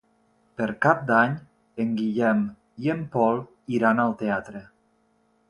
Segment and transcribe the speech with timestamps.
[0.59, 1.35] Per Cap d'Any
[1.85, 2.41] en Guillem
[2.87, 3.39] i en Pol
[3.79, 4.65] iran al teatre.